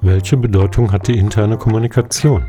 [0.00, 2.44] Welche Bedeutung hat die interne Kommunikation?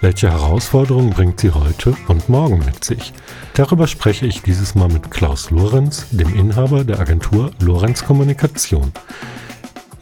[0.00, 3.12] Welche Herausforderungen bringt sie heute und morgen mit sich?
[3.54, 8.92] Darüber spreche ich dieses Mal mit Klaus Lorenz, dem Inhaber der Agentur Lorenz Kommunikation.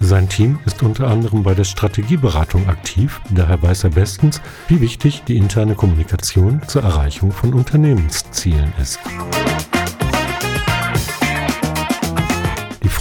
[0.00, 5.22] Sein Team ist unter anderem bei der Strategieberatung aktiv, daher weiß er bestens, wie wichtig
[5.26, 9.00] die interne Kommunikation zur Erreichung von Unternehmenszielen ist.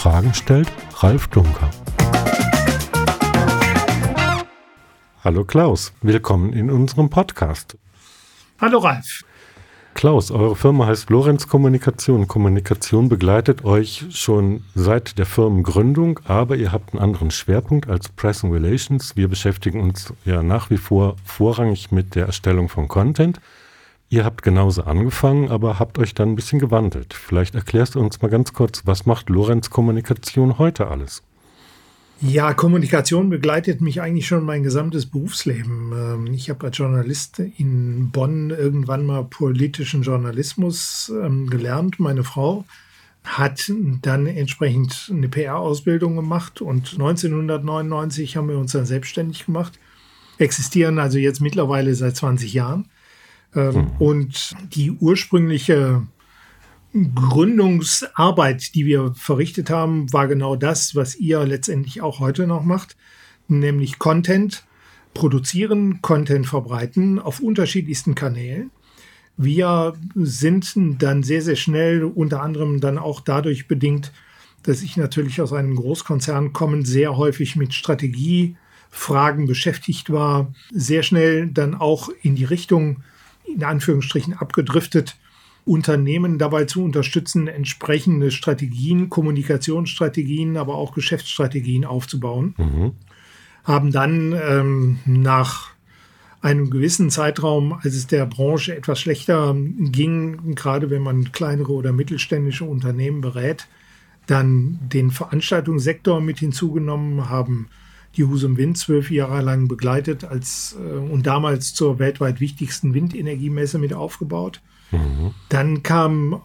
[0.05, 1.67] Fragen stellt Ralf Dunker.
[5.23, 7.75] Hallo Klaus, willkommen in unserem Podcast.
[8.61, 9.23] Hallo Ralf.
[9.95, 12.27] Klaus, eure Firma heißt Lorenz Kommunikation.
[12.27, 18.43] Kommunikation begleitet euch schon seit der Firmengründung, aber ihr habt einen anderen Schwerpunkt als Press
[18.43, 19.15] and Relations.
[19.15, 23.41] Wir beschäftigen uns ja nach wie vor vorrangig mit der Erstellung von Content.
[24.09, 27.13] Ihr habt genauso angefangen, aber habt euch dann ein bisschen gewandelt.
[27.13, 31.23] Vielleicht erklärst du uns mal ganz kurz, was macht Lorenz Kommunikation heute alles?
[32.21, 35.91] Ja, Kommunikation begleitet mich eigentlich schon mein gesamtes Berufsleben.
[35.93, 41.99] Ähm, ich habe als Journalist in Bonn irgendwann mal politischen Journalismus ähm, gelernt.
[41.99, 42.63] Meine Frau
[43.25, 43.71] hat
[44.01, 49.79] dann entsprechend eine PR-Ausbildung gemacht und 1999 haben wir uns dann selbstständig gemacht,
[50.37, 52.87] existieren also jetzt mittlerweile seit 20 Jahren.
[53.55, 53.91] Mhm.
[53.99, 56.05] Und die ursprüngliche
[56.93, 62.95] Gründungsarbeit, die wir verrichtet haben, war genau das, was ihr letztendlich auch heute noch macht,
[63.47, 64.63] nämlich Content
[65.13, 68.71] produzieren, Content verbreiten auf unterschiedlichsten Kanälen.
[69.37, 74.13] Wir sind dann sehr, sehr schnell, unter anderem dann auch dadurch bedingt,
[74.63, 81.47] dass ich natürlich aus einem Großkonzern komme, sehr häufig mit Strategiefragen beschäftigt war, sehr schnell
[81.47, 83.03] dann auch in die Richtung,
[83.47, 85.17] in Anführungsstrichen, abgedriftet,
[85.65, 92.53] Unternehmen dabei zu unterstützen, entsprechende Strategien, Kommunikationsstrategien, aber auch Geschäftsstrategien aufzubauen.
[92.57, 92.91] Mhm.
[93.63, 95.71] Haben dann ähm, nach
[96.41, 101.91] einem gewissen Zeitraum, als es der Branche etwas schlechter ging, gerade wenn man kleinere oder
[101.91, 103.67] mittelständische Unternehmen berät,
[104.27, 107.67] dann den Veranstaltungssektor mit hinzugenommen, haben
[108.17, 113.77] die Husum Wind zwölf Jahre lang begleitet als, äh, und damals zur weltweit wichtigsten Windenergiemesse
[113.77, 114.61] mit aufgebaut
[115.49, 116.41] dann kam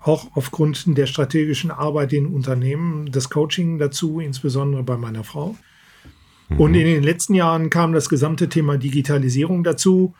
[0.00, 5.56] auch aufgrund der strategischen Arbeit in Unternehmen das Coaching dazu, insbesondere bei meiner Frau.
[6.48, 6.60] Mhm.
[6.60, 10.14] Und in den letzten Jahren kam das gesamte Thema Digitalisierung dazu.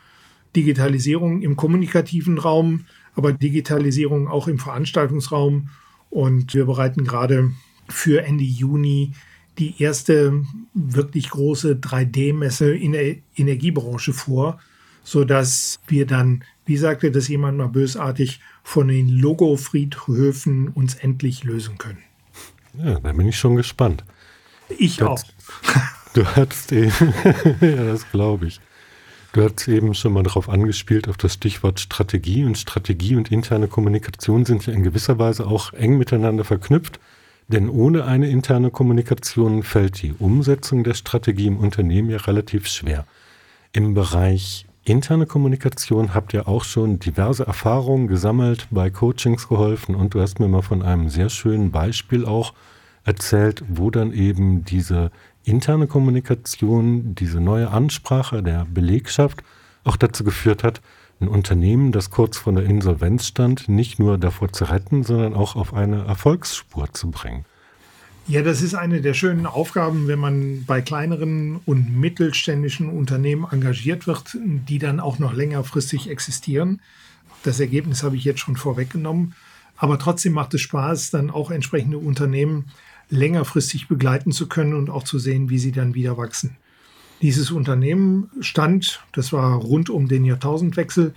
[0.55, 5.69] Digitalisierung im kommunikativen Raum, aber Digitalisierung auch im Veranstaltungsraum.
[6.09, 7.51] Und wir bereiten gerade
[7.87, 9.13] für Ende Juni
[9.59, 10.43] die erste
[10.73, 14.59] wirklich große 3D-Messe in der Energiebranche vor,
[15.03, 21.79] sodass wir dann wie sagte das jemand mal bösartig, von den Logo-Friedhöfen uns endlich lösen
[21.79, 21.97] können.
[22.77, 24.03] Ja, da bin ich schon gespannt.
[24.77, 25.19] Ich du auch.
[26.13, 26.91] du hattest eben,
[27.59, 28.61] ja, das glaube ich.
[29.33, 32.45] Du hast eben schon mal darauf angespielt, auf das Stichwort Strategie.
[32.45, 36.99] Und Strategie und interne Kommunikation sind ja in gewisser Weise auch eng miteinander verknüpft.
[37.49, 43.05] Denn ohne eine interne Kommunikation fällt die Umsetzung der Strategie im Unternehmen ja relativ schwer.
[43.73, 50.13] Im Bereich Interne Kommunikation habt ihr auch schon diverse Erfahrungen gesammelt, bei Coachings geholfen und
[50.13, 52.53] du hast mir mal von einem sehr schönen Beispiel auch
[53.03, 55.11] erzählt, wo dann eben diese
[55.43, 59.43] interne Kommunikation, diese neue Ansprache der Belegschaft
[59.83, 60.81] auch dazu geführt hat,
[61.19, 65.55] ein Unternehmen, das kurz vor der Insolvenz stand, nicht nur davor zu retten, sondern auch
[65.55, 67.45] auf eine Erfolgsspur zu bringen.
[68.27, 74.05] Ja, das ist eine der schönen Aufgaben, wenn man bei kleineren und mittelständischen Unternehmen engagiert
[74.05, 76.79] wird, die dann auch noch längerfristig existieren.
[77.43, 79.33] Das Ergebnis habe ich jetzt schon vorweggenommen.
[79.77, 82.65] Aber trotzdem macht es Spaß, dann auch entsprechende Unternehmen
[83.09, 86.57] längerfristig begleiten zu können und auch zu sehen, wie sie dann wieder wachsen.
[87.21, 91.13] Dieses Unternehmen stand, das war rund um den Jahrtausendwechsel,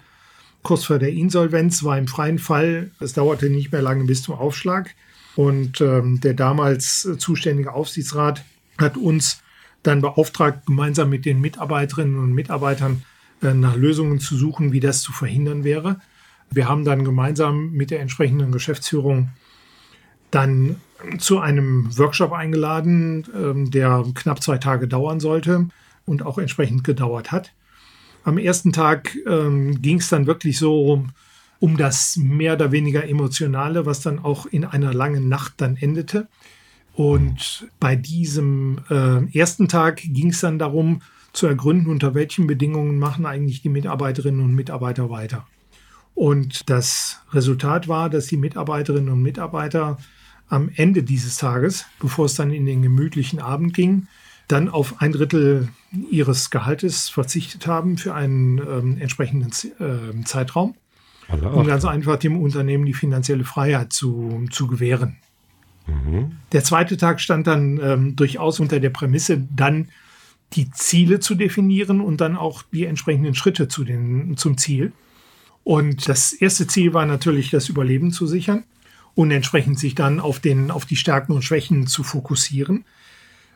[0.63, 2.91] kurz vor der Insolvenz, war im freien Fall.
[2.99, 4.95] Es dauerte nicht mehr lange bis zum Aufschlag.
[5.37, 8.45] Und ähm, der damals zuständige Aufsichtsrat
[8.79, 9.43] hat uns
[9.83, 13.03] dann beauftragt, gemeinsam mit den Mitarbeiterinnen und Mitarbeitern
[13.41, 16.01] äh, nach Lösungen zu suchen, wie das zu verhindern wäre.
[16.51, 19.31] Wir haben dann gemeinsam mit der entsprechenden Geschäftsführung
[20.31, 20.77] dann
[21.19, 25.69] zu einem Workshop eingeladen, ähm, der knapp zwei Tage dauern sollte
[26.07, 27.53] und auch entsprechend gedauert hat.
[28.25, 31.05] Am ersten Tag ähm, ging es dann wirklich so
[31.59, 36.29] um das mehr oder weniger Emotionale, was dann auch in einer langen Nacht dann endete.
[36.95, 41.03] Und bei diesem äh, ersten Tag ging es dann darum,
[41.33, 45.47] zu ergründen, unter welchen Bedingungen machen eigentlich die Mitarbeiterinnen und Mitarbeiter weiter.
[46.15, 49.97] Und das Resultat war, dass die Mitarbeiterinnen und Mitarbeiter
[50.49, 54.09] am Ende dieses Tages, bevor es dann in den gemütlichen Abend ging,
[54.49, 55.69] dann auf ein Drittel
[56.11, 60.75] ihres Gehaltes verzichtet haben für einen ähm, entsprechenden äh, Zeitraum,
[61.29, 65.17] um ganz einfach dem Unternehmen die finanzielle Freiheit zu, zu gewähren.
[65.87, 66.37] Mhm.
[66.53, 69.89] Der zweite Tag stand dann ähm, durchaus unter der Prämisse, dann
[70.55, 74.93] die Ziele zu definieren und dann auch die entsprechenden Schritte zu den, zum Ziel.
[75.65, 78.65] Und das erste Ziel war natürlich, das Überleben zu sichern
[79.15, 82.85] und entsprechend sich dann auf, den, auf die Stärken und Schwächen zu fokussieren,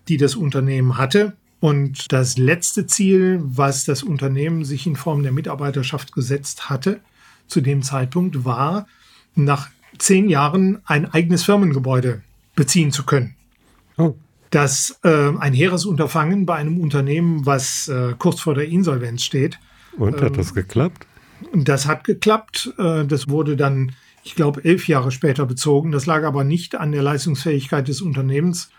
[0.08, 1.36] die das Unternehmen hatte.
[1.60, 7.00] Und das letzte Ziel, was das Unternehmen sich in Form der Mitarbeiterschaft gesetzt hatte,
[7.48, 8.86] zu dem Zeitpunkt war,
[9.34, 9.68] nach
[9.98, 12.22] zehn Jahren ein eigenes Firmengebäude
[12.54, 13.34] beziehen zu können.
[13.96, 14.14] Oh.
[14.50, 19.58] Das äh, ein hehres Unterfangen bei einem Unternehmen, was äh, kurz vor der Insolvenz steht.
[19.96, 21.06] Und hat ähm, das geklappt?
[21.52, 22.72] Das hat geklappt.
[22.78, 23.92] Äh, das wurde dann,
[24.22, 25.90] ich glaube, elf Jahre später bezogen.
[25.90, 28.70] Das lag aber nicht an der Leistungsfähigkeit des Unternehmens,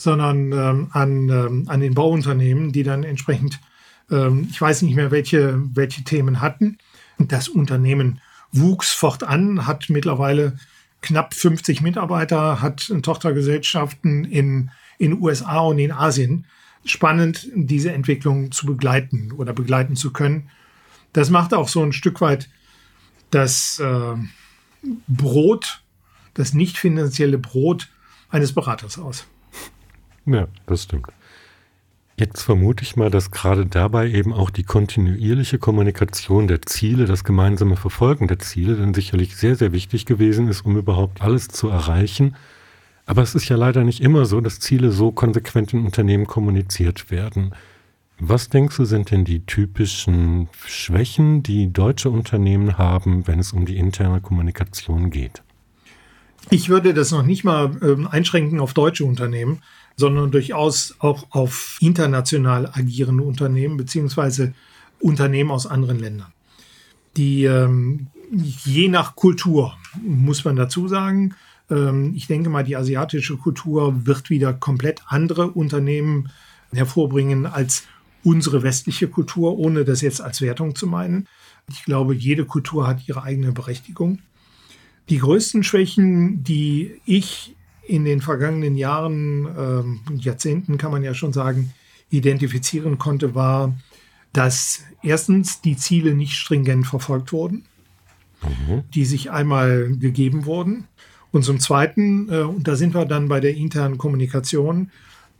[0.00, 3.60] sondern ähm, an, ähm, an den Bauunternehmen, die dann entsprechend,
[4.10, 6.78] ähm, ich weiß nicht mehr, welche, welche Themen hatten.
[7.18, 8.20] Das Unternehmen
[8.50, 10.56] wuchs fortan, hat mittlerweile
[11.02, 14.70] knapp 50 Mitarbeiter, hat Tochtergesellschaften in
[15.00, 16.46] in USA und in Asien.
[16.84, 20.50] Spannend, diese Entwicklung zu begleiten oder begleiten zu können.
[21.12, 22.48] Das macht auch so ein Stück weit
[23.30, 24.14] das äh,
[25.08, 25.82] Brot,
[26.34, 27.88] das nicht finanzielle Brot
[28.28, 29.26] eines Beraters aus.
[30.32, 31.08] Ja, das stimmt.
[32.16, 37.24] Jetzt vermute ich mal, dass gerade dabei eben auch die kontinuierliche Kommunikation der Ziele, das
[37.24, 41.68] gemeinsame Verfolgen der Ziele dann sicherlich sehr, sehr wichtig gewesen ist, um überhaupt alles zu
[41.68, 42.36] erreichen.
[43.06, 47.10] Aber es ist ja leider nicht immer so, dass Ziele so konsequent in Unternehmen kommuniziert
[47.10, 47.54] werden.
[48.18, 53.64] Was denkst du, sind denn die typischen Schwächen, die deutsche Unternehmen haben, wenn es um
[53.64, 55.42] die interne Kommunikation geht?
[56.50, 59.62] Ich würde das noch nicht mal äh, einschränken auf deutsche Unternehmen
[60.00, 64.54] sondern durchaus auch auf international agierende Unternehmen beziehungsweise
[64.98, 66.32] Unternehmen aus anderen Ländern.
[67.16, 71.34] Die ähm, je nach Kultur muss man dazu sagen,
[71.70, 76.30] ähm, ich denke mal, die asiatische Kultur wird wieder komplett andere Unternehmen
[76.72, 77.84] hervorbringen als
[78.22, 81.26] unsere westliche Kultur, ohne das jetzt als Wertung zu meinen.
[81.68, 84.18] Ich glaube, jede Kultur hat ihre eigene Berechtigung.
[85.08, 87.56] Die größten Schwächen, die ich
[87.90, 91.72] in den vergangenen Jahren, äh, Jahrzehnten kann man ja schon sagen,
[92.08, 93.74] identifizieren konnte, war,
[94.32, 97.64] dass erstens die Ziele nicht stringent verfolgt wurden,
[98.42, 98.84] mhm.
[98.94, 100.86] die sich einmal gegeben wurden.
[101.32, 104.90] Und zum Zweiten, äh, und da sind wir dann bei der internen Kommunikation,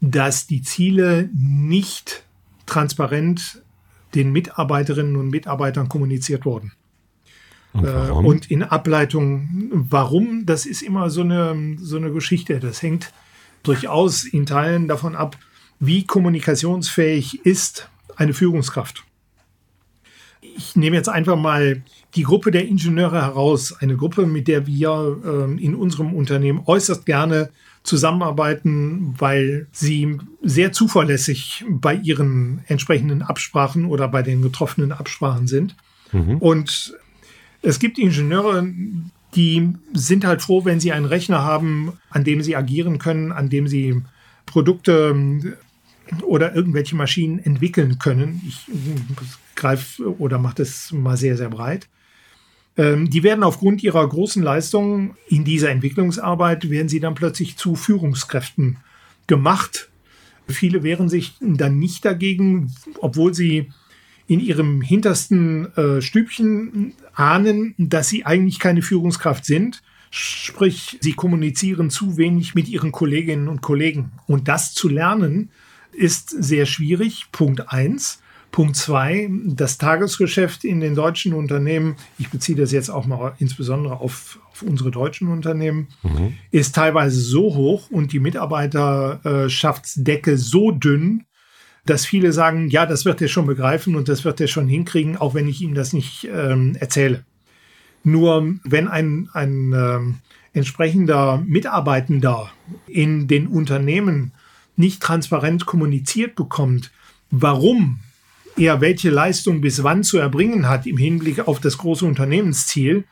[0.01, 2.25] dass die Ziele nicht
[2.67, 3.63] transparent
[4.17, 6.73] den Mitarbeiterinnen und Mitarbeitern kommuniziert wurden.
[7.73, 12.59] Und, äh, und, in Ableitung, warum, das ist immer so eine, so eine Geschichte.
[12.59, 13.13] Das hängt
[13.63, 15.37] durchaus in Teilen davon ab,
[15.79, 19.05] wie kommunikationsfähig ist eine Führungskraft.
[20.41, 21.83] Ich nehme jetzt einfach mal
[22.15, 27.07] die Gruppe der Ingenieure heraus, eine Gruppe, mit der wir äh, in unserem Unternehmen äußerst
[27.07, 27.51] gerne
[27.83, 35.77] zusammenarbeiten, weil sie sehr zuverlässig bei ihren entsprechenden Absprachen oder bei den getroffenen Absprachen sind.
[36.13, 36.39] Mhm.
[36.39, 36.95] Und
[37.63, 38.67] es gibt Ingenieure,
[39.35, 43.49] die sind halt froh, wenn sie einen Rechner haben, an dem sie agieren können, an
[43.49, 44.03] dem sie
[44.47, 45.55] Produkte ähm,
[46.23, 48.41] oder irgendwelche Maschinen entwickeln können.
[48.47, 48.67] Ich
[49.55, 51.89] greife oder mache das mal sehr, sehr breit.
[52.77, 57.77] Ähm, die werden aufgrund ihrer großen Leistung in dieser Entwicklungsarbeit, werden sie dann plötzlich zu
[57.77, 58.79] Führungskräften
[59.27, 59.91] gemacht.
[60.49, 63.71] Viele wehren sich dann nicht dagegen, obwohl sie
[64.27, 69.83] in ihrem hintersten äh, Stübchen ahnen, dass sie eigentlich keine Führungskraft sind.
[70.11, 74.13] Sprich, sie kommunizieren zu wenig mit ihren Kolleginnen und Kollegen.
[74.27, 75.51] Und das zu lernen
[75.93, 77.27] ist sehr schwierig.
[77.31, 78.23] Punkt eins.
[78.53, 84.01] Punkt zwei, das Tagesgeschäft in den deutschen Unternehmen, ich beziehe das jetzt auch mal insbesondere
[84.01, 86.35] auf, auf unsere deutschen Unternehmen, mhm.
[86.51, 91.27] ist teilweise so hoch und die Mitarbeiterschaftsdecke so dünn,
[91.87, 95.17] dass viele sagen, ja, das wird er schon begreifen und das wird er schon hinkriegen,
[95.17, 97.25] auch wenn ich ihm das nicht ähm, erzähle.
[98.03, 100.19] Nur wenn ein, ein ähm,
[100.53, 102.51] entsprechender Mitarbeitender
[102.87, 104.33] in den Unternehmen
[104.77, 106.91] nicht transparent kommuniziert bekommt,
[107.31, 108.01] warum
[108.57, 113.05] er welche Leistung bis wann zu erbringen hat im Hinblick auf das große Unternehmensziel,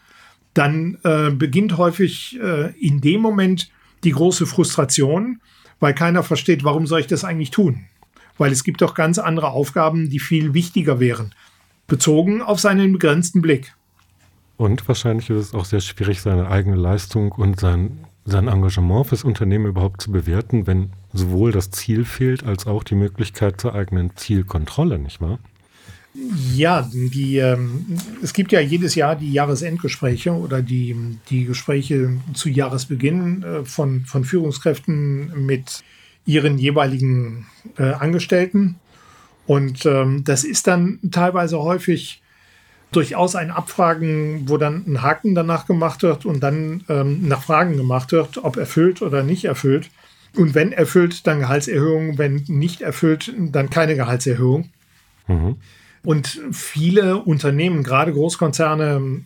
[0.54, 3.70] dann äh, beginnt häufig äh, in dem Moment
[4.04, 5.40] die große Frustration,
[5.80, 7.86] weil keiner versteht, warum soll ich das eigentlich tun?
[8.38, 11.34] Weil es gibt doch ganz andere Aufgaben, die viel wichtiger wären,
[11.86, 13.74] bezogen auf seinen begrenzten Blick.
[14.56, 19.24] Und wahrscheinlich ist es auch sehr schwierig, seine eigene Leistung und sein, sein Engagement fürs
[19.24, 24.16] Unternehmen überhaupt zu bewerten, wenn sowohl das Ziel fehlt, als auch die Möglichkeit zur eigenen
[24.16, 25.38] Zielkontrolle, nicht wahr?
[26.54, 27.86] Ja, die, ähm,
[28.22, 30.96] es gibt ja jedes Jahr die Jahresendgespräche oder die,
[31.30, 35.84] die Gespräche zu Jahresbeginn äh, von, von Führungskräften mit
[36.28, 37.46] ihren jeweiligen
[37.78, 38.76] äh, Angestellten.
[39.46, 42.22] Und ähm, das ist dann teilweise häufig
[42.92, 47.78] durchaus ein Abfragen, wo dann ein Haken danach gemacht wird und dann ähm, nach Fragen
[47.78, 49.90] gemacht wird, ob erfüllt oder nicht erfüllt.
[50.36, 54.68] Und wenn erfüllt, dann Gehaltserhöhung, wenn nicht erfüllt, dann keine Gehaltserhöhung.
[55.26, 55.56] Mhm.
[56.04, 59.24] Und viele Unternehmen, gerade Großkonzerne,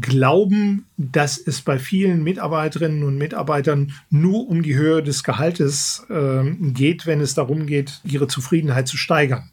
[0.00, 6.50] glauben, dass es bei vielen Mitarbeiterinnen und Mitarbeitern nur um die Höhe des Gehaltes äh,
[6.72, 9.50] geht, wenn es darum geht, ihre Zufriedenheit zu steigern.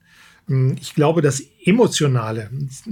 [0.49, 2.49] Ähm, ich glaube, das Emotionale,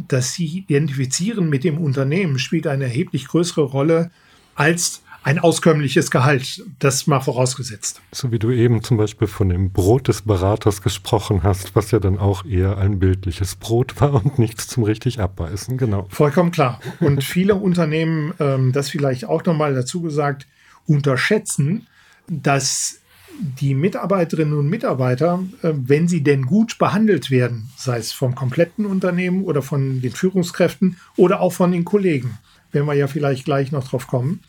[0.08, 4.12] das Sie identifizieren mit dem Unternehmen, spielt eine erheblich größere Rolle
[4.56, 8.02] als ein auskömmliches Gehalt, das mal vorausgesetzt.
[8.12, 12.00] So wie du eben zum Beispiel von dem Brot des Beraters gesprochen hast, was ja
[12.00, 16.08] dann auch eher ein bildliches Brot war und nichts zum richtig abbeißen, genau.
[16.10, 16.80] Vollkommen klar.
[17.00, 20.46] Und viele Unternehmen, ähm, das vielleicht auch nochmal dazu gesagt,
[20.86, 21.88] unterschätzen,
[22.28, 23.00] dass
[23.40, 28.86] die Mitarbeiterinnen und Mitarbeiter, äh, wenn sie denn gut behandelt werden, sei es vom kompletten
[28.86, 32.38] Unternehmen oder von den Führungskräften oder auch von den Kollegen,
[32.72, 34.42] wenn wir ja vielleicht gleich noch drauf kommen,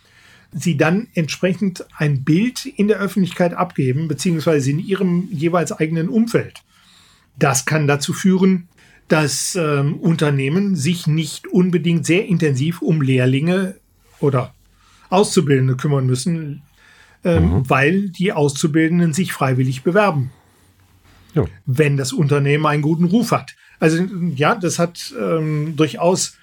[0.54, 6.62] sie dann entsprechend ein Bild in der Öffentlichkeit abgeben, beziehungsweise in ihrem jeweils eigenen Umfeld.
[7.36, 8.68] Das kann dazu führen,
[9.08, 13.74] dass ähm, Unternehmen sich nicht unbedingt sehr intensiv um Lehrlinge
[14.20, 14.54] oder
[15.10, 16.62] Auszubildende kümmern müssen,
[17.24, 17.70] ähm, mhm.
[17.70, 20.30] weil die Auszubildenden sich freiwillig bewerben.
[21.34, 21.44] Ja.
[21.66, 23.56] Wenn das Unternehmen einen guten Ruf hat.
[23.80, 24.04] Also
[24.36, 26.36] ja, das hat ähm, durchaus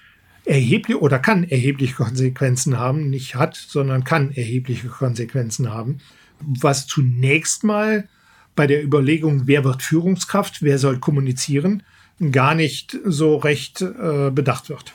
[0.44, 5.98] erhebliche oder kann erhebliche Konsequenzen haben, nicht hat, sondern kann erhebliche Konsequenzen haben,
[6.40, 8.08] was zunächst mal
[8.54, 11.82] bei der Überlegung, wer wird Führungskraft, wer soll kommunizieren,
[12.30, 14.92] gar nicht so recht äh, bedacht wird.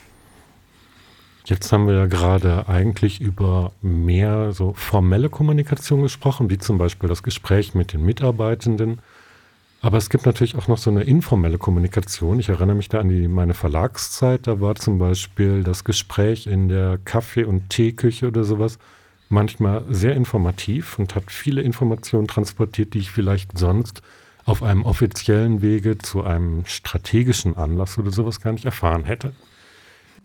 [1.46, 7.08] Jetzt haben wir ja gerade eigentlich über mehr so formelle Kommunikation gesprochen, wie zum Beispiel
[7.08, 9.00] das Gespräch mit den Mitarbeitenden
[9.82, 12.40] aber es gibt natürlich auch noch so eine informelle Kommunikation.
[12.40, 14.48] Ich erinnere mich da an die, meine Verlagszeit.
[14.48, 18.80] Da war zum Beispiel das Gespräch in der Kaffee- und Teeküche oder sowas
[19.30, 24.02] manchmal sehr informativ und hat viele Informationen transportiert, die ich vielleicht sonst
[24.46, 29.34] auf einem offiziellen Wege zu einem strategischen Anlass oder sowas gar nicht erfahren hätte.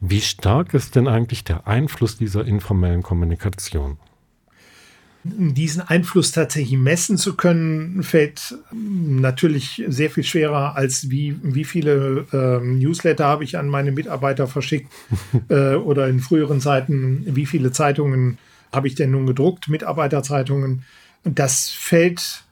[0.00, 3.98] Wie stark ist denn eigentlich der Einfluss dieser informellen Kommunikation?
[5.24, 12.26] Diesen Einfluss tatsächlich messen zu können, fällt natürlich sehr viel schwerer, als wie, wie viele
[12.32, 14.92] äh, Newsletter habe ich an meine Mitarbeiter verschickt
[15.48, 18.38] äh, oder in früheren Zeiten, wie viele Zeitungen
[18.72, 20.84] habe ich denn nun gedruckt, Mitarbeiterzeitungen.
[21.24, 22.44] Das fällt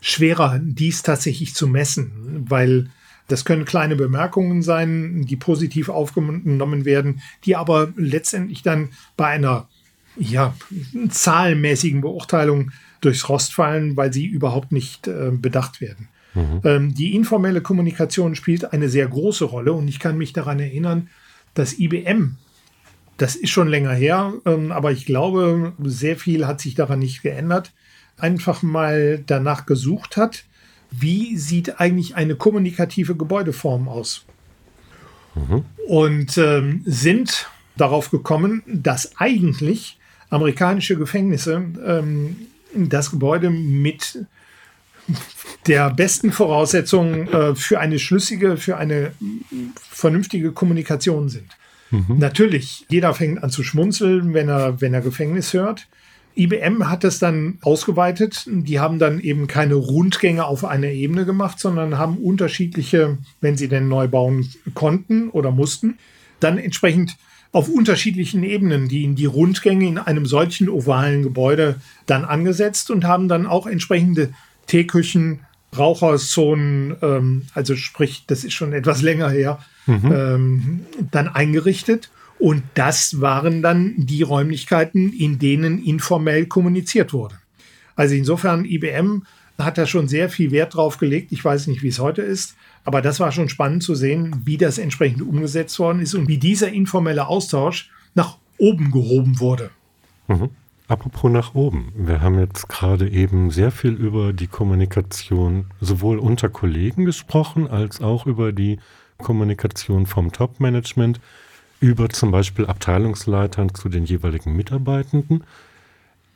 [0.00, 2.90] schwerer, dies tatsächlich zu messen, weil
[3.28, 9.68] das können kleine Bemerkungen sein, die positiv aufgenommen werden, die aber letztendlich dann bei einer
[10.18, 10.54] ja,
[11.08, 16.08] zahlenmäßigen Beurteilung durchs Rost fallen, weil sie überhaupt nicht äh, bedacht werden.
[16.34, 16.60] Mhm.
[16.64, 21.08] Ähm, die informelle Kommunikation spielt eine sehr große Rolle und ich kann mich daran erinnern,
[21.54, 22.36] dass IBM,
[23.16, 27.22] das ist schon länger her, ähm, aber ich glaube, sehr viel hat sich daran nicht
[27.22, 27.72] geändert,
[28.16, 30.44] einfach mal danach gesucht hat,
[30.90, 34.24] wie sieht eigentlich eine kommunikative Gebäudeform aus?
[35.34, 35.64] Mhm.
[35.86, 39.97] Und ähm, sind darauf gekommen, dass eigentlich
[40.30, 42.36] amerikanische Gefängnisse ähm,
[42.74, 44.26] das Gebäude mit
[45.66, 49.12] der besten Voraussetzung äh, für eine schlüssige, für eine
[49.90, 51.56] vernünftige Kommunikation sind.
[51.90, 52.18] Mhm.
[52.18, 55.86] Natürlich, jeder fängt an zu schmunzeln, wenn er, wenn er Gefängnis hört.
[56.36, 58.44] IBM hat es dann ausgeweitet.
[58.46, 63.68] Die haben dann eben keine Rundgänge auf einer Ebene gemacht, sondern haben unterschiedliche, wenn sie
[63.68, 65.98] denn neu bauen konnten oder mussten,
[66.38, 67.16] dann entsprechend
[67.52, 73.04] auf unterschiedlichen Ebenen, die in die Rundgänge in einem solchen ovalen Gebäude dann angesetzt und
[73.04, 74.32] haben dann auch entsprechende
[74.66, 75.40] Teeküchen,
[75.76, 80.12] Raucherzonen, ähm, also sprich, das ist schon etwas länger her, mhm.
[80.12, 82.10] ähm, dann eingerichtet.
[82.38, 87.34] Und das waren dann die Räumlichkeiten, in denen informell kommuniziert wurde.
[87.96, 89.24] Also insofern, IBM
[89.58, 91.32] hat da schon sehr viel Wert drauf gelegt.
[91.32, 92.54] Ich weiß nicht, wie es heute ist.
[92.88, 96.38] Aber das war schon spannend zu sehen, wie das entsprechend umgesetzt worden ist und wie
[96.38, 99.68] dieser informelle Austausch nach oben gehoben wurde.
[100.26, 100.48] Mhm.
[100.88, 101.92] Apropos nach oben.
[101.94, 108.00] Wir haben jetzt gerade eben sehr viel über die Kommunikation sowohl unter Kollegen gesprochen, als
[108.00, 108.78] auch über die
[109.18, 111.20] Kommunikation vom Top-Management,
[111.80, 115.44] über zum Beispiel Abteilungsleitern zu den jeweiligen Mitarbeitenden.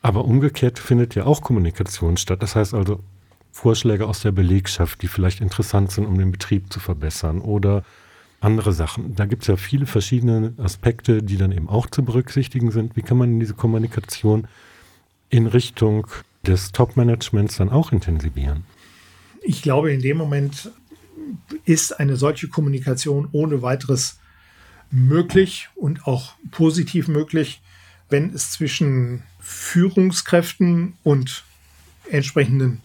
[0.02, 2.42] Aber umgekehrt findet ja auch Kommunikation statt.
[2.42, 3.00] Das heißt also
[3.52, 7.84] Vorschläge aus der Belegschaft, die vielleicht interessant sind, um den Betrieb zu verbessern oder
[8.40, 9.14] andere Sachen.
[9.14, 12.96] Da gibt es ja viele verschiedene Aspekte, die dann eben auch zu berücksichtigen sind.
[12.96, 14.48] Wie kann man diese Kommunikation
[15.28, 16.06] in Richtung
[16.46, 18.64] des Top-Managements dann auch intensivieren?
[19.42, 20.72] Ich glaube, in dem Moment
[21.64, 24.18] ist eine solche Kommunikation ohne weiteres
[24.90, 27.60] möglich und auch positiv möglich,
[28.08, 31.44] wenn es zwischen Führungskräften und
[32.10, 32.80] entsprechenden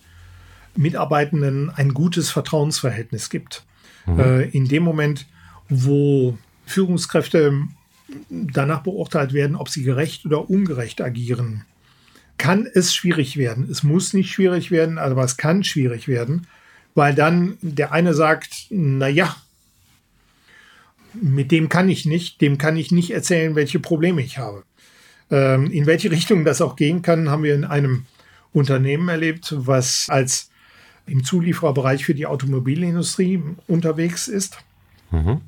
[0.78, 3.64] Mitarbeitenden ein gutes Vertrauensverhältnis gibt.
[4.06, 4.20] Mhm.
[4.20, 5.26] Äh, in dem Moment,
[5.70, 7.54] wo Führungskräfte
[8.30, 11.66] danach beurteilt werden, ob sie gerecht oder ungerecht agieren,
[12.38, 13.68] kann es schwierig werden.
[13.70, 16.48] Es muss nicht schwierig werden, aber es kann schwierig werden,
[16.94, 19.36] weil dann der eine sagt, na ja,
[21.14, 24.64] mit dem kann ich nicht, dem kann ich nicht erzählen, welche Probleme ich habe.
[25.32, 28.06] Ähm, in welche Richtung das auch gehen kann, haben wir in einem
[28.54, 30.50] Unternehmen erlebt, was als
[31.08, 34.58] im Zuliefererbereich für die Automobilindustrie unterwegs ist.
[35.12, 35.42] Mhm.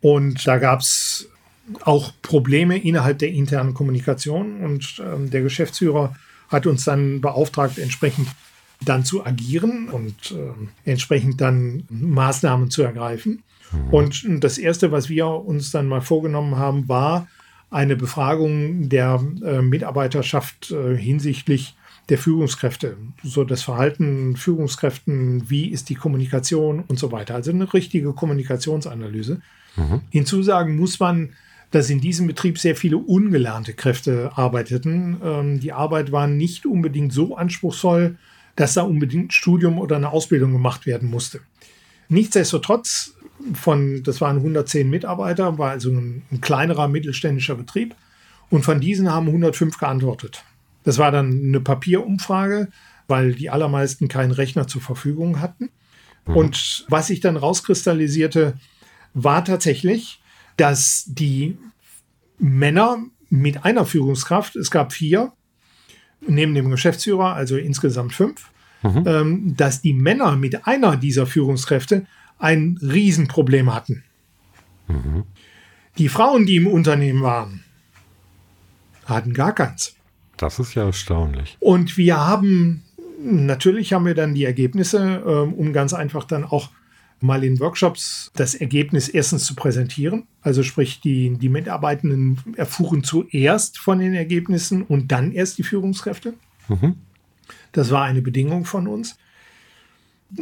[0.00, 1.28] Und da gab es
[1.82, 4.60] auch Probleme innerhalb der internen Kommunikation.
[4.62, 6.16] Und ähm, der Geschäftsführer
[6.48, 8.28] hat uns dann beauftragt, entsprechend
[8.80, 13.42] dann zu agieren und äh, entsprechend dann Maßnahmen zu ergreifen.
[13.72, 13.90] Mhm.
[13.90, 17.26] Und das Erste, was wir uns dann mal vorgenommen haben, war
[17.70, 21.74] eine Befragung der äh, Mitarbeiterschaft äh, hinsichtlich
[22.08, 27.34] der Führungskräfte, so das Verhalten Führungskräften, wie ist die Kommunikation und so weiter.
[27.34, 29.42] Also eine richtige Kommunikationsanalyse.
[29.76, 30.00] Mhm.
[30.10, 31.30] Hinzusagen muss man,
[31.70, 35.18] dass in diesem Betrieb sehr viele ungelernte Kräfte arbeiteten.
[35.22, 38.16] Ähm, die Arbeit war nicht unbedingt so anspruchsvoll,
[38.56, 41.40] dass da unbedingt ein Studium oder eine Ausbildung gemacht werden musste.
[42.08, 43.14] Nichtsdestotrotz
[43.52, 47.94] von, das waren 110 Mitarbeiter, war also ein, ein kleinerer mittelständischer Betrieb.
[48.50, 50.42] Und von diesen haben 105 geantwortet.
[50.84, 52.68] Das war dann eine Papierumfrage,
[53.08, 55.70] weil die allermeisten keinen Rechner zur Verfügung hatten.
[56.26, 56.36] Mhm.
[56.36, 58.54] Und was sich dann rauskristallisierte,
[59.14, 60.20] war tatsächlich,
[60.56, 61.56] dass die
[62.38, 62.98] Männer
[63.30, 65.32] mit einer Führungskraft, es gab vier,
[66.26, 68.50] neben dem Geschäftsführer, also insgesamt fünf,
[68.82, 69.04] mhm.
[69.06, 72.06] ähm, dass die Männer mit einer dieser Führungskräfte
[72.38, 74.04] ein Riesenproblem hatten.
[74.88, 75.24] Mhm.
[75.98, 77.64] Die Frauen, die im Unternehmen waren,
[79.06, 79.96] hatten gar keins.
[80.38, 81.56] Das ist ja erstaunlich.
[81.60, 82.82] Und wir haben,
[83.20, 86.70] natürlich haben wir dann die Ergebnisse, ähm, um ganz einfach dann auch
[87.20, 90.26] mal in Workshops das Ergebnis erstens zu präsentieren.
[90.40, 96.34] Also sprich, die, die Mitarbeitenden erfuhren zuerst von den Ergebnissen und dann erst die Führungskräfte.
[96.68, 96.96] Mhm.
[97.72, 99.16] Das war eine Bedingung von uns.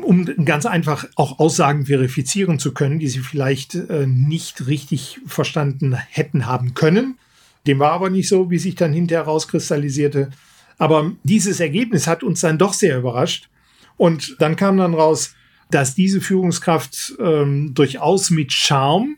[0.02, 5.94] Um ganz einfach auch Aussagen verifizieren zu können, die sie vielleicht äh, nicht richtig verstanden
[5.94, 7.18] hätten haben können.
[7.66, 10.30] Dem war aber nicht so, wie sich dann hinterher rauskristallisierte.
[10.78, 13.48] Aber dieses Ergebnis hat uns dann doch sehr überrascht.
[13.96, 15.34] Und dann kam dann raus,
[15.70, 19.16] dass diese Führungskraft ähm, durchaus mit Charme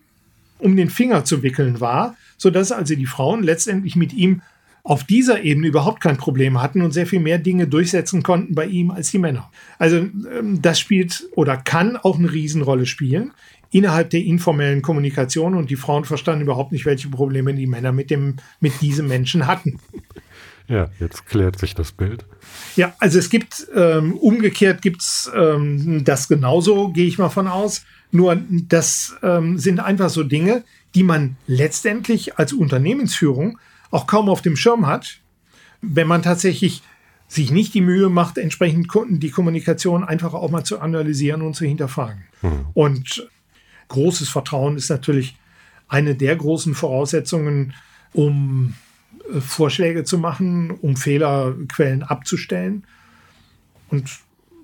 [0.58, 4.42] um den Finger zu wickeln war, sodass also die Frauen letztendlich mit ihm
[4.82, 8.66] auf dieser Ebene überhaupt kein Problem hatten und sehr viel mehr Dinge durchsetzen konnten bei
[8.66, 9.50] ihm als die Männer.
[9.78, 13.32] Also ähm, das spielt oder kann auch eine Riesenrolle spielen
[13.70, 18.10] innerhalb der informellen Kommunikation und die Frauen verstanden überhaupt nicht, welche Probleme die Männer mit,
[18.10, 19.78] dem, mit diesem Menschen hatten.
[20.68, 22.26] Ja, jetzt klärt sich das Bild.
[22.76, 27.48] Ja, also es gibt, ähm, umgekehrt gibt es ähm, das genauso, gehe ich mal von
[27.48, 27.84] aus.
[28.10, 30.64] Nur das ähm, sind einfach so Dinge,
[30.94, 33.58] die man letztendlich als Unternehmensführung
[33.90, 35.20] auch kaum auf dem Schirm hat,
[35.80, 36.82] wenn man tatsächlich
[37.28, 41.54] sich nicht die Mühe macht, entsprechend Kunden die Kommunikation einfach auch mal zu analysieren und
[41.54, 42.24] zu hinterfragen.
[42.42, 42.66] Mhm.
[42.72, 43.28] Und
[43.88, 45.36] großes Vertrauen ist natürlich
[45.88, 47.74] eine der großen Voraussetzungen,
[48.12, 48.74] um
[49.32, 52.84] äh, Vorschläge zu machen, um Fehlerquellen abzustellen.
[53.90, 54.10] Und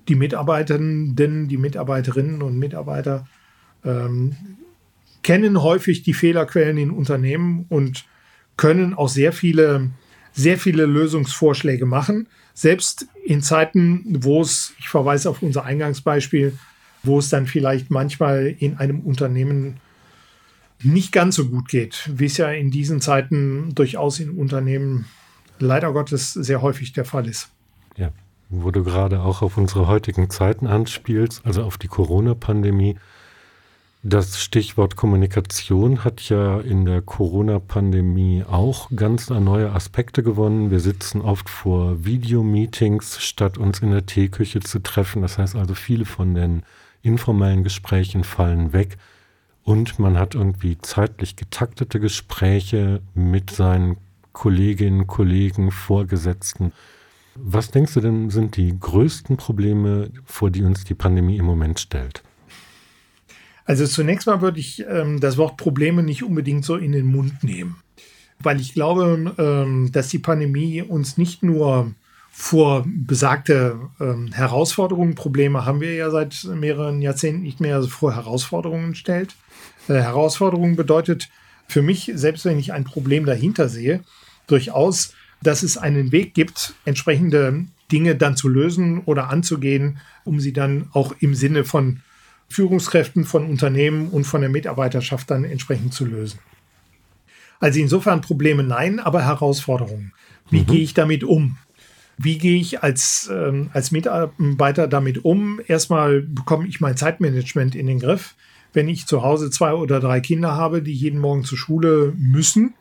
[0.08, 3.26] die Mitarbeiterinnen, die Mitarbeiterinnen und Mitarbeiter
[3.84, 4.36] ähm,
[5.22, 8.04] kennen häufig die Fehlerquellen in Unternehmen und
[8.56, 9.90] können auch sehr viele,
[10.32, 12.28] sehr viele Lösungsvorschläge machen.
[12.54, 16.56] Selbst in Zeiten, wo es, ich verweise auf unser Eingangsbeispiel,
[17.02, 19.80] wo es dann vielleicht manchmal in einem Unternehmen
[20.82, 25.06] nicht ganz so gut geht, wie es ja in diesen Zeiten durchaus in Unternehmen
[25.58, 27.50] leider Gottes sehr häufig der Fall ist.
[27.96, 28.10] Ja,
[28.50, 32.96] wo du gerade auch auf unsere heutigen Zeiten anspielst, also auf die Corona-Pandemie.
[34.06, 40.70] Das Stichwort Kommunikation hat ja in der Corona-Pandemie auch ganz neue Aspekte gewonnen.
[40.70, 45.22] Wir sitzen oft vor Videomeetings, statt uns in der Teeküche zu treffen.
[45.22, 46.64] Das heißt also, viele von den
[47.00, 48.98] informellen Gesprächen fallen weg
[49.62, 53.96] und man hat irgendwie zeitlich getaktete Gespräche mit seinen
[54.34, 56.72] Kolleginnen, Kollegen, Vorgesetzten.
[57.36, 61.80] Was denkst du denn sind die größten Probleme, vor die uns die Pandemie im Moment
[61.80, 62.22] stellt?
[63.64, 67.42] Also zunächst mal würde ich ähm, das Wort Probleme nicht unbedingt so in den Mund
[67.42, 67.76] nehmen,
[68.40, 71.92] weil ich glaube, ähm, dass die Pandemie uns nicht nur
[72.30, 78.14] vor besagte ähm, Herausforderungen, Probleme haben wir ja seit mehreren Jahrzehnten nicht mehr, also vor
[78.14, 79.36] Herausforderungen stellt.
[79.88, 81.28] Äh, Herausforderungen bedeutet
[81.68, 84.00] für mich, selbst wenn ich ein Problem dahinter sehe,
[84.46, 90.52] durchaus, dass es einen Weg gibt, entsprechende Dinge dann zu lösen oder anzugehen, um sie
[90.52, 92.02] dann auch im Sinne von
[92.48, 96.38] Führungskräften, von Unternehmen und von der Mitarbeiterschaft dann entsprechend zu lösen.
[97.60, 100.12] Also insofern Probleme nein, aber Herausforderungen.
[100.50, 100.66] Wie mhm.
[100.66, 101.56] gehe ich damit um?
[102.16, 105.60] Wie gehe ich als, ähm, als Mitarbeiter damit um?
[105.66, 108.34] Erstmal bekomme ich mein Zeitmanagement in den Griff.
[108.72, 112.74] Wenn ich zu Hause zwei oder drei Kinder habe, die jeden Morgen zur Schule müssen,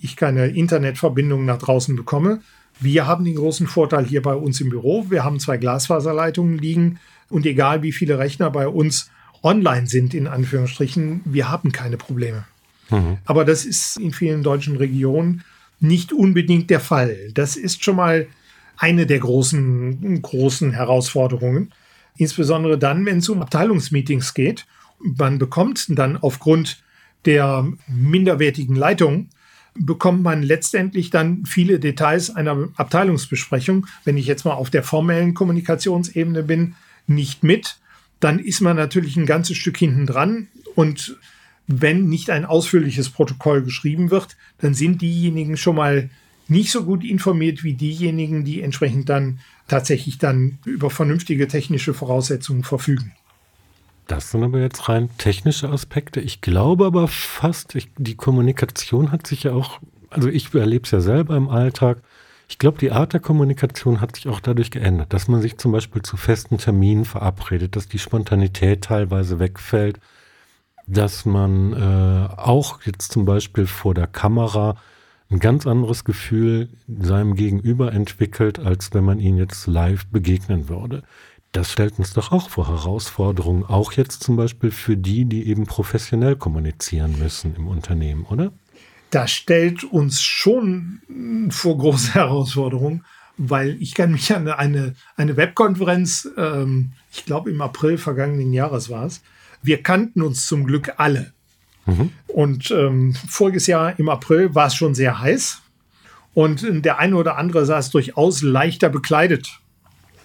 [0.00, 2.40] ich keine Internetverbindung nach draußen bekomme.
[2.78, 5.10] Wir haben den großen Vorteil hier bei uns im Büro.
[5.10, 9.10] Wir haben zwei Glasfaserleitungen liegen und egal wie viele Rechner bei uns
[9.42, 12.44] online sind, in Anführungsstrichen, wir haben keine Probleme.
[12.90, 13.18] Mhm.
[13.24, 15.42] Aber das ist in vielen deutschen Regionen
[15.80, 17.16] nicht unbedingt der Fall.
[17.34, 18.26] Das ist schon mal
[18.76, 21.72] eine der großen, großen Herausforderungen.
[22.16, 24.66] Insbesondere dann, wenn es um Abteilungsmeetings geht.
[25.00, 26.82] Man bekommt dann aufgrund
[27.26, 29.28] der minderwertigen Leitung
[29.78, 33.86] bekommt man letztendlich dann viele Details einer Abteilungsbesprechung.
[34.04, 36.74] Wenn ich jetzt mal auf der formellen Kommunikationsebene bin,
[37.06, 37.78] nicht mit,
[38.20, 41.16] dann ist man natürlich ein ganzes Stück hinten dran und
[41.66, 46.10] wenn nicht ein ausführliches Protokoll geschrieben wird, dann sind diejenigen schon mal
[46.48, 52.62] nicht so gut informiert wie diejenigen, die entsprechend dann tatsächlich dann über vernünftige technische Voraussetzungen
[52.62, 53.12] verfügen.
[54.06, 56.20] Das sind aber jetzt rein technische Aspekte.
[56.20, 60.92] Ich glaube aber fast, ich, die Kommunikation hat sich ja auch, also ich erlebe es
[60.92, 62.02] ja selber im Alltag,
[62.48, 65.72] ich glaube, die Art der Kommunikation hat sich auch dadurch geändert, dass man sich zum
[65.72, 69.98] Beispiel zu festen Terminen verabredet, dass die Spontanität teilweise wegfällt,
[70.86, 74.76] dass man äh, auch jetzt zum Beispiel vor der Kamera
[75.28, 81.02] ein ganz anderes Gefühl seinem Gegenüber entwickelt, als wenn man ihn jetzt live begegnen würde.
[81.50, 85.66] Das stellt uns doch auch vor Herausforderungen, auch jetzt zum Beispiel für die, die eben
[85.66, 88.52] professionell kommunizieren müssen im Unternehmen, oder?
[89.16, 91.00] Das stellt uns schon
[91.48, 93.02] vor große Herausforderungen,
[93.38, 98.90] weil ich kann mich an eine, eine Webkonferenz, ähm, ich glaube im April vergangenen Jahres
[98.90, 99.22] war es,
[99.62, 101.32] wir kannten uns zum Glück alle.
[101.86, 102.10] Mhm.
[102.26, 105.62] Und ähm, voriges Jahr im April war es schon sehr heiß.
[106.34, 109.60] Und der eine oder andere saß durchaus leichter bekleidet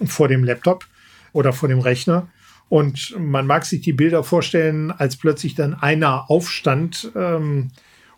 [0.04, 0.86] vor dem Laptop
[1.32, 2.28] oder vor dem Rechner.
[2.68, 7.72] Und man mag sich die Bilder vorstellen, als plötzlich dann einer aufstand ähm,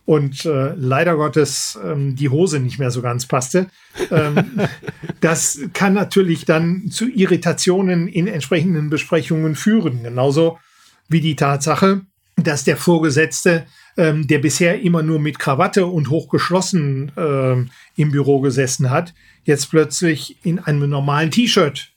[0.05, 3.67] und äh, leider Gottes ähm, die Hose nicht mehr so ganz passte.
[4.11, 4.59] Ähm,
[5.21, 10.03] das kann natürlich dann zu Irritationen in entsprechenden Besprechungen führen.
[10.03, 10.59] Genauso
[11.07, 12.01] wie die Tatsache,
[12.35, 18.41] dass der Vorgesetzte, ähm, der bisher immer nur mit Krawatte und hochgeschlossen ähm, im Büro
[18.41, 19.13] gesessen hat,
[19.45, 21.91] jetzt plötzlich in einem normalen T-Shirt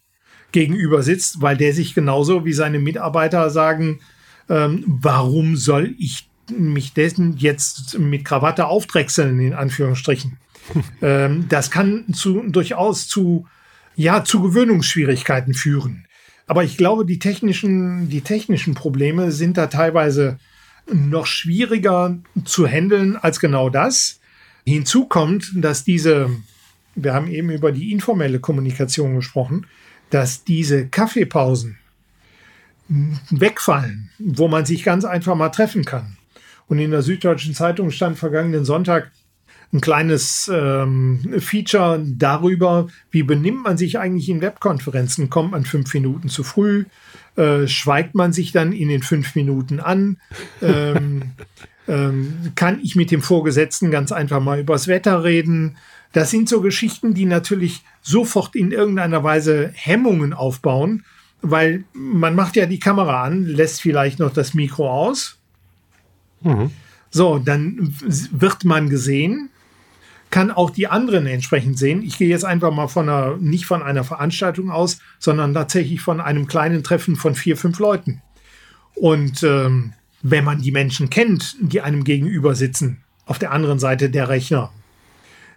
[0.53, 4.01] gegenüber sitzt, weil der sich genauso wie seine Mitarbeiter sagen,
[4.49, 10.39] ähm, warum soll ich mich dessen jetzt mit Krawatte aufdrechseln, in Anführungsstrichen.
[11.03, 13.47] ähm, das kann zu, durchaus zu,
[13.95, 16.07] ja, zu Gewöhnungsschwierigkeiten führen.
[16.47, 20.39] Aber ich glaube, die technischen, die technischen Probleme sind da teilweise
[20.93, 24.21] noch schwieriger zu handeln als genau das.
[24.65, 26.31] Hinzu kommt, dass diese,
[26.95, 29.67] wir haben eben über die informelle Kommunikation gesprochen,
[30.11, 31.79] dass diese Kaffeepausen
[33.31, 36.16] wegfallen, wo man sich ganz einfach mal treffen kann.
[36.69, 39.11] Und in der Süddeutschen Zeitung stand vergangenen Sonntag
[39.73, 45.29] ein kleines ähm, Feature darüber, wie benimmt man sich eigentlich in Webkonferenzen.
[45.29, 46.85] Kommt man fünf Minuten zu früh?
[47.37, 50.19] Äh, schweigt man sich dann in den fünf Minuten an?
[50.63, 51.33] Ähm,
[51.89, 55.77] ähm, kann ich mit dem Vorgesetzten ganz einfach mal übers Wetter reden?
[56.13, 61.05] Das sind so Geschichten, die natürlich sofort in irgendeiner Weise Hemmungen aufbauen,
[61.43, 65.39] weil man macht ja die Kamera an, lässt vielleicht noch das Mikro aus.
[66.43, 66.71] Mhm.
[67.11, 67.95] So, dann
[68.33, 69.51] wird man gesehen,
[70.31, 72.03] kann auch die anderen entsprechend sehen.
[72.03, 76.21] Ich gehe jetzt einfach mal von einer, nicht von einer Veranstaltung aus, sondern tatsächlich von
[76.21, 78.23] einem kleinen Treffen von vier, fünf Leuten.
[78.95, 84.11] Und ähm, wenn man die Menschen kennt, die einem gegenüber sitzen, auf der anderen Seite
[84.11, 84.73] der Rechner,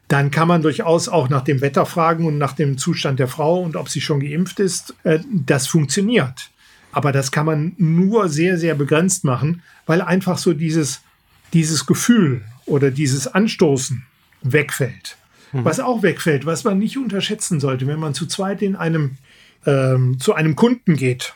[0.07, 3.61] dann kann man durchaus auch nach dem Wetter fragen und nach dem Zustand der Frau
[3.61, 4.95] und ob sie schon geimpft ist.
[5.03, 6.49] Äh, das funktioniert.
[6.91, 11.01] Aber das kann man nur sehr, sehr begrenzt machen, weil einfach so dieses,
[11.53, 14.05] dieses Gefühl oder dieses Anstoßen
[14.41, 15.17] wegfällt.
[15.51, 15.65] Mhm.
[15.65, 19.17] Was auch wegfällt, was man nicht unterschätzen sollte, wenn man zu zweit in einem,
[19.65, 21.35] ähm, zu einem Kunden geht,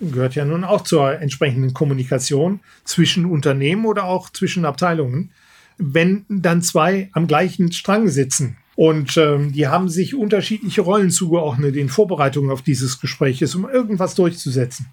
[0.00, 5.30] gehört ja nun auch zur entsprechenden Kommunikation zwischen Unternehmen oder auch zwischen Abteilungen.
[5.76, 11.76] Wenn dann zwei am gleichen Strang sitzen und ähm, die haben sich unterschiedliche Rollen zugeordnet
[11.76, 14.86] in Vorbereitung auf dieses Gespräch, um irgendwas durchzusetzen.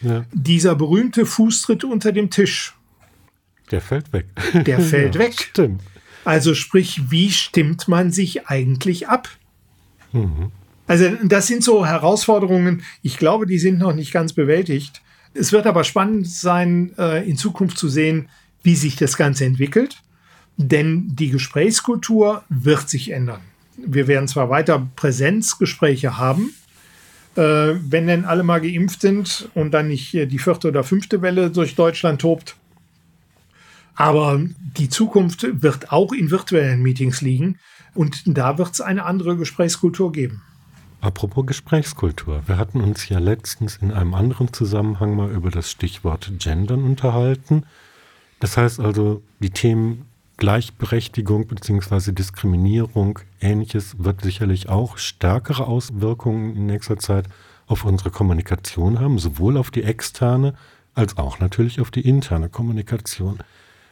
[0.00, 0.24] Ja.
[0.32, 2.74] Dieser berühmte Fußtritt unter dem Tisch.
[3.70, 4.24] Der fällt weg.
[4.54, 5.34] Der fällt ja, weg.
[5.50, 5.82] Stimmt.
[6.24, 9.28] Also sprich, wie stimmt man sich eigentlich ab?
[10.14, 10.50] Mhm.
[10.86, 15.02] Also das sind so Herausforderungen, ich glaube, die sind noch nicht ganz bewältigt.
[15.34, 18.30] Es wird aber spannend sein, äh, in Zukunft zu sehen,
[18.62, 19.98] wie sich das Ganze entwickelt.
[20.56, 23.40] Denn die Gesprächskultur wird sich ändern.
[23.76, 26.54] Wir werden zwar weiter Präsenzgespräche haben,
[27.36, 31.50] äh, wenn denn alle mal geimpft sind und dann nicht die vierte oder fünfte Welle
[31.50, 32.56] durch Deutschland tobt.
[33.94, 34.40] Aber
[34.76, 37.58] die Zukunft wird auch in virtuellen Meetings liegen
[37.94, 40.42] und da wird es eine andere Gesprächskultur geben.
[41.00, 42.42] Apropos Gesprächskultur.
[42.46, 47.64] Wir hatten uns ja letztens in einem anderen Zusammenhang mal über das Stichwort Gendern unterhalten.
[48.40, 52.12] Das heißt also, die Themen Gleichberechtigung bzw.
[52.12, 57.26] Diskriminierung, ähnliches wird sicherlich auch stärkere Auswirkungen in nächster Zeit
[57.66, 60.54] auf unsere Kommunikation haben, sowohl auf die externe
[60.94, 63.38] als auch natürlich auf die interne Kommunikation.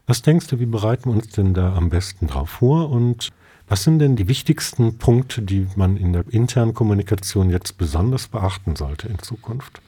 [0.07, 3.30] Was denkst du, wie bereiten wir uns denn da am besten drauf vor und
[3.66, 8.76] was sind denn die wichtigsten Punkte, die man in der internen Kommunikation jetzt besonders beachten
[8.76, 9.80] sollte in Zukunft?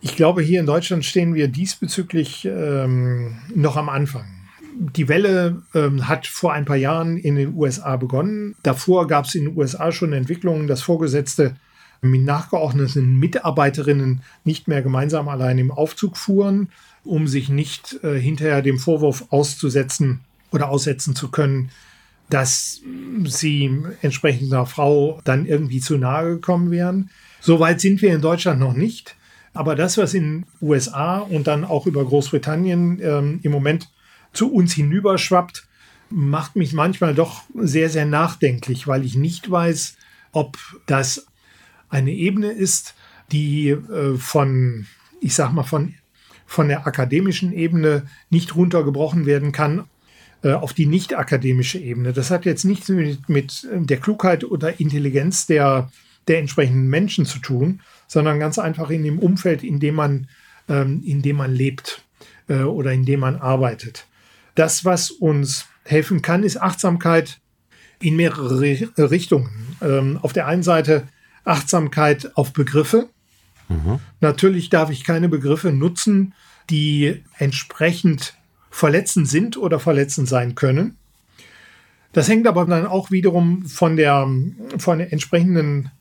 [0.00, 4.37] Ich glaube, hier in Deutschland stehen wir diesbezüglich ähm, noch am Anfang.
[4.80, 8.54] Die Welle ähm, hat vor ein paar Jahren in den USA begonnen.
[8.62, 11.56] Davor gab es in den USA schon Entwicklungen, dass Vorgesetzte
[12.00, 16.68] mit nachgeordneten Mitarbeiterinnen nicht mehr gemeinsam allein im Aufzug fuhren,
[17.04, 20.20] um sich nicht äh, hinterher dem Vorwurf auszusetzen
[20.52, 21.70] oder aussetzen zu können,
[22.30, 22.80] dass
[23.24, 27.10] sie entsprechender Frau dann irgendwie zu nahe gekommen wären.
[27.40, 29.16] Soweit sind wir in Deutschland noch nicht.
[29.54, 33.88] Aber das, was in USA und dann auch über Großbritannien ähm, im Moment
[34.32, 35.66] zu uns hinüberschwappt,
[36.10, 39.96] macht mich manchmal doch sehr, sehr nachdenklich, weil ich nicht weiß,
[40.32, 41.26] ob das
[41.88, 42.94] eine Ebene ist,
[43.32, 44.86] die äh, von,
[45.20, 45.94] ich sag mal, von,
[46.46, 49.84] von der akademischen Ebene nicht runtergebrochen werden kann
[50.42, 52.12] äh, auf die nicht akademische Ebene.
[52.12, 55.90] Das hat jetzt nichts mit, mit der Klugheit oder Intelligenz der,
[56.28, 60.28] der entsprechenden Menschen zu tun, sondern ganz einfach in dem Umfeld, in dem man,
[60.68, 62.04] ähm, in dem man lebt
[62.48, 64.06] äh, oder in dem man arbeitet.
[64.58, 67.38] Das, was uns helfen kann, ist Achtsamkeit
[68.00, 69.76] in mehrere Richtungen.
[69.80, 71.06] Ähm, auf der einen Seite
[71.44, 73.08] Achtsamkeit auf Begriffe.
[73.68, 74.00] Mhm.
[74.20, 76.34] Natürlich darf ich keine Begriffe nutzen,
[76.70, 78.34] die entsprechend
[78.68, 80.96] verletzend sind oder verletzend sein können.
[82.12, 84.26] Das hängt aber dann auch wiederum von der,
[84.78, 85.92] von der entsprechenden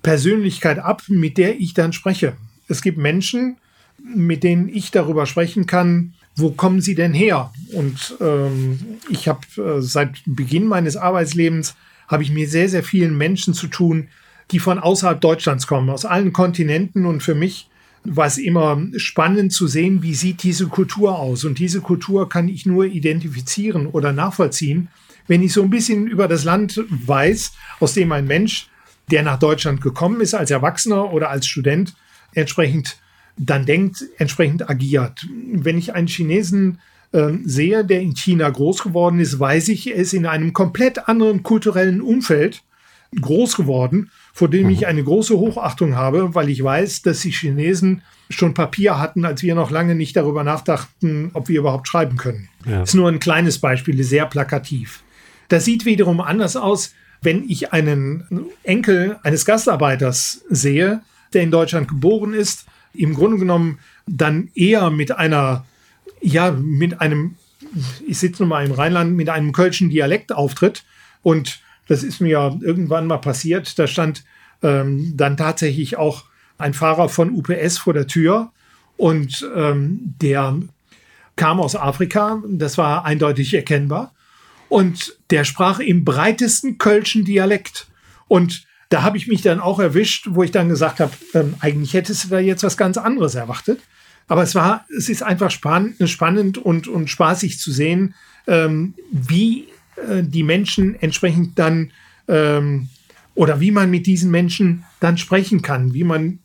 [0.00, 2.38] Persönlichkeit ab, mit der ich dann spreche.
[2.68, 3.58] Es gibt Menschen,
[4.02, 7.52] mit denen ich darüber sprechen kann, wo kommen sie denn her?
[7.72, 11.74] Und ähm, ich habe äh, seit Beginn meines Arbeitslebens
[12.08, 14.08] habe ich mir sehr, sehr vielen Menschen zu tun,
[14.50, 17.06] die von außerhalb Deutschlands kommen, aus allen Kontinenten.
[17.06, 17.68] Und für mich
[18.04, 21.44] war es immer spannend zu sehen, wie sieht diese Kultur aus.
[21.44, 24.88] Und diese Kultur kann ich nur identifizieren oder nachvollziehen,
[25.28, 28.68] wenn ich so ein bisschen über das Land weiß, aus dem ein Mensch,
[29.10, 31.94] der nach Deutschland gekommen ist, als Erwachsener oder als Student,
[32.32, 32.98] entsprechend
[33.36, 35.26] dann denkt, entsprechend agiert.
[35.52, 36.78] Wenn ich einen Chinesen
[37.12, 41.08] äh, sehe, der in China groß geworden ist, weiß ich, er ist in einem komplett
[41.08, 42.62] anderen kulturellen Umfeld
[43.20, 44.86] groß geworden vor dem ich mhm.
[44.86, 49.54] eine große Hochachtung habe, weil ich weiß, dass die Chinesen schon Papier hatten, als wir
[49.54, 52.48] noch lange nicht darüber nachdachten, ob wir überhaupt schreiben können.
[52.64, 52.80] Ja.
[52.80, 55.02] Das ist nur ein kleines Beispiel, sehr plakativ.
[55.48, 61.88] Das sieht wiederum anders aus, wenn ich einen Enkel eines Gastarbeiters sehe, der in Deutschland
[61.88, 65.64] geboren ist, im Grunde genommen dann eher mit einer,
[66.20, 67.36] ja, mit einem,
[68.06, 70.84] ich sitze nun mal im Rheinland, mit einem kölschen Dialekt auftritt
[71.22, 73.78] und das ist mir ja irgendwann mal passiert.
[73.78, 74.24] Da stand
[74.62, 76.24] ähm, dann tatsächlich auch
[76.56, 78.52] ein Fahrer von UPS vor der Tür
[78.96, 80.56] und ähm, der
[81.36, 82.42] kam aus Afrika.
[82.46, 84.12] Das war eindeutig erkennbar.
[84.68, 87.88] Und der sprach im breitesten kölschen Dialekt.
[88.28, 91.94] Und da habe ich mich dann auch erwischt, wo ich dann gesagt habe, ähm, eigentlich
[91.94, 93.80] hättest du da jetzt was ganz anderes erwartet.
[94.26, 98.14] Aber es war, es ist einfach spann spannend und, und spaßig zu sehen,
[98.46, 101.92] ähm, wie äh, die Menschen entsprechend dann
[102.28, 102.88] ähm,
[103.34, 106.38] oder wie man mit diesen Menschen dann sprechen kann, wie man äh,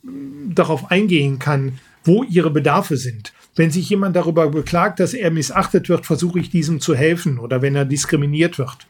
[0.54, 3.34] darauf eingehen kann, wo ihre Bedarfe sind.
[3.56, 7.62] Wenn sich jemand darüber beklagt, dass er missachtet wird, versuche ich diesem zu helfen oder
[7.62, 8.88] wenn er diskriminiert wird.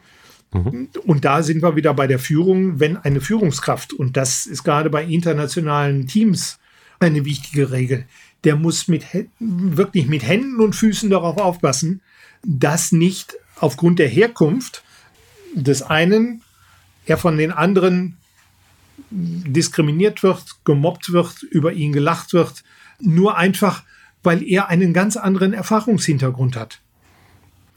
[0.53, 0.89] Mhm.
[1.05, 4.89] Und da sind wir wieder bei der Führung, wenn eine Führungskraft, und das ist gerade
[4.89, 6.59] bei internationalen Teams
[6.99, 8.05] eine wichtige Regel,
[8.43, 9.05] der muss mit,
[9.39, 12.01] wirklich mit Händen und Füßen darauf aufpassen,
[12.43, 14.83] dass nicht aufgrund der Herkunft
[15.55, 16.41] des einen
[17.05, 18.17] er von den anderen
[19.09, 22.63] diskriminiert wird, gemobbt wird, über ihn gelacht wird,
[22.99, 23.83] nur einfach,
[24.23, 26.81] weil er einen ganz anderen Erfahrungshintergrund hat.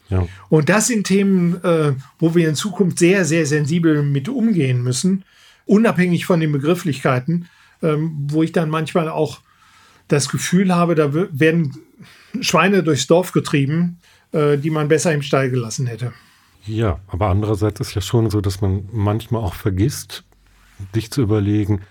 [0.09, 0.27] Ja.
[0.49, 5.23] Und das sind Themen, äh, wo wir in Zukunft sehr, sehr sensibel mit umgehen müssen,
[5.65, 7.47] unabhängig von den Begrifflichkeiten,
[7.81, 9.39] ähm, wo ich dann manchmal auch
[10.07, 11.77] das Gefühl habe, da werden
[12.41, 13.99] Schweine durchs Dorf getrieben,
[14.31, 16.13] äh, die man besser im Stall gelassen hätte.
[16.65, 20.23] Ja, aber andererseits ist ja schon so, dass man manchmal auch vergisst,
[20.93, 21.81] sich zu überlegen,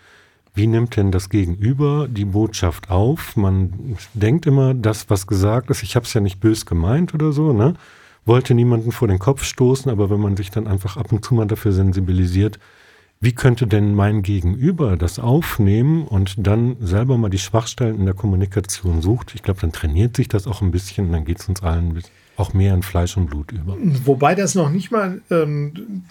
[0.55, 3.37] wie nimmt denn das Gegenüber die Botschaft auf?
[3.37, 7.33] Man denkt immer, das, was gesagt ist, ich habe es ja nicht bös gemeint oder
[7.33, 7.75] so, ne?
[8.25, 11.35] Wollte niemanden vor den Kopf stoßen, aber wenn man sich dann einfach ab und zu
[11.35, 12.59] mal dafür sensibilisiert,
[13.21, 18.15] wie könnte denn mein Gegenüber das aufnehmen und dann selber mal die Schwachstellen in der
[18.15, 21.49] Kommunikation sucht, ich glaube, dann trainiert sich das auch ein bisschen und dann geht es
[21.49, 22.01] uns allen
[22.37, 23.77] auch mehr in Fleisch und Blut über.
[24.05, 26.05] Wobei das noch nicht mal ähm,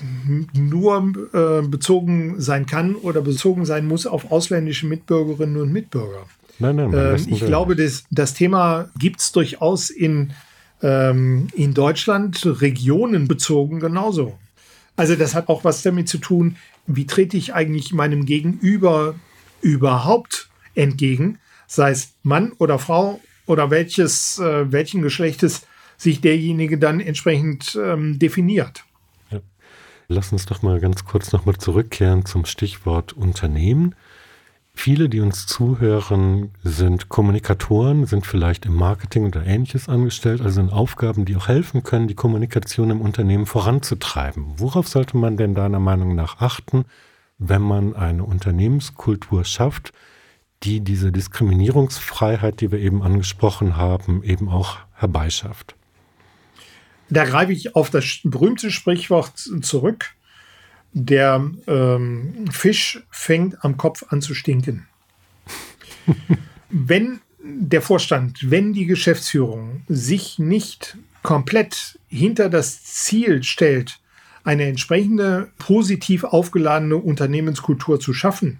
[0.53, 6.25] nur äh, bezogen sein kann oder bezogen sein muss auf ausländische Mitbürgerinnen und Mitbürger.
[6.59, 10.33] Nein, nein, ähm, ich glaube, das, das Thema gibt es durchaus in,
[10.81, 14.37] ähm, in Deutschland regionenbezogen genauso.
[14.95, 19.15] Also das hat auch was damit zu tun, wie trete ich eigentlich meinem Gegenüber
[19.61, 26.99] überhaupt entgegen, sei es Mann oder Frau oder welches, äh, welchen Geschlechtes sich derjenige dann
[26.99, 28.83] entsprechend ähm, definiert.
[30.09, 33.93] Lass uns doch mal ganz kurz nochmal zurückkehren zum Stichwort Unternehmen.
[34.79, 40.69] Viele, die uns zuhören, sind Kommunikatoren, sind vielleicht im Marketing oder ähnliches angestellt, also in
[40.69, 44.45] Aufgaben, die auch helfen können, die Kommunikation im Unternehmen voranzutreiben.
[44.57, 46.85] Worauf sollte man denn deiner Meinung nach achten,
[47.39, 49.93] wenn man eine Unternehmenskultur schafft,
[50.61, 55.75] die diese Diskriminierungsfreiheit, die wir eben angesprochen haben, eben auch herbeischafft?
[57.09, 60.13] Da greife ich auf das berühmte Sprichwort zurück.
[60.99, 64.87] Der ähm, Fisch fängt am Kopf an zu stinken.
[66.71, 73.99] wenn der Vorstand, wenn die Geschäftsführung sich nicht komplett hinter das Ziel stellt,
[74.43, 78.59] eine entsprechende positiv aufgeladene Unternehmenskultur zu schaffen,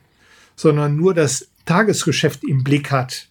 [0.56, 3.30] sondern nur das Tagesgeschäft im Blick hat,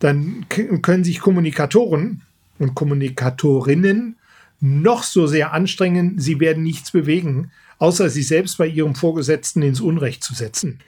[0.00, 2.20] dann können sich Kommunikatoren
[2.58, 4.16] und Kommunikatorinnen
[4.60, 9.80] noch so sehr anstrengen, sie werden nichts bewegen, außer sich selbst bei ihrem Vorgesetzten ins
[9.80, 10.80] Unrecht zu setzen.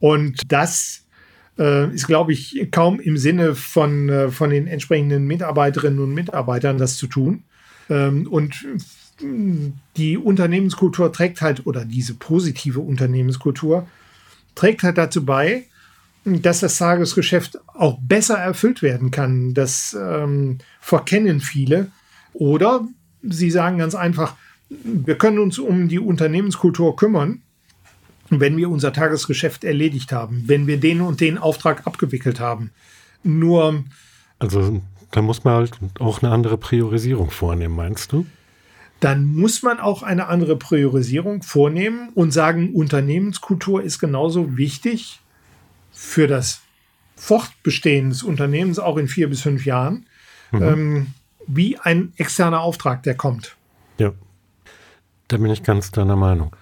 [0.00, 1.04] Und das
[1.58, 6.78] äh, ist, glaube ich, kaum im Sinne von, äh, von den entsprechenden Mitarbeiterinnen und Mitarbeitern,
[6.78, 7.44] das zu tun.
[7.88, 8.66] Ähm, und
[9.96, 13.86] die Unternehmenskultur trägt halt, oder diese positive Unternehmenskultur
[14.54, 15.64] trägt halt dazu bei,
[16.24, 19.54] dass das Tagesgeschäft auch besser erfüllt werden kann.
[19.54, 21.92] Das ähm, verkennen viele.
[22.32, 22.88] Oder
[23.28, 24.34] Sie sagen ganz einfach,
[24.68, 27.42] wir können uns um die Unternehmenskultur kümmern,
[28.30, 32.70] wenn wir unser Tagesgeschäft erledigt haben, wenn wir den und den Auftrag abgewickelt haben.
[33.22, 33.84] Nur.
[34.38, 38.26] Also da muss man halt auch eine andere Priorisierung vornehmen, meinst du?
[39.00, 45.20] Dann muss man auch eine andere Priorisierung vornehmen und sagen, Unternehmenskultur ist genauso wichtig
[45.92, 46.62] für das
[47.16, 50.06] Fortbestehen des Unternehmens auch in vier bis fünf Jahren.
[50.52, 50.62] Mhm.
[50.62, 51.06] Ähm,
[51.46, 53.56] wie ein externer Auftrag, der kommt.
[53.98, 54.12] Ja,
[55.28, 56.54] da bin ich ganz deiner Meinung.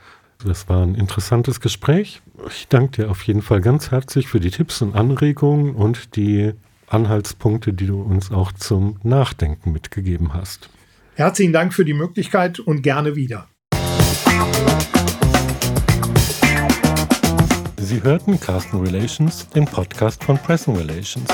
[0.45, 2.21] Das war ein interessantes Gespräch.
[2.49, 6.53] Ich danke dir auf jeden Fall ganz herzlich für die Tipps und Anregungen und die
[6.88, 10.68] Anhaltspunkte, die du uns auch zum Nachdenken mitgegeben hast.
[11.14, 13.49] Herzlichen Dank für die Möglichkeit und gerne wieder.
[17.77, 21.29] Sie hörten Carsten Relations, den Podcast von Pressing Relations.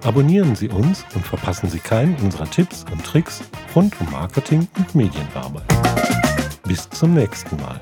[0.04, 3.42] Abonnieren Sie uns und verpassen Sie keinen unserer Tipps und Tricks
[3.76, 5.64] rund um Marketing und Medienarbeit.
[6.64, 7.80] Bis zum nächsten Mal.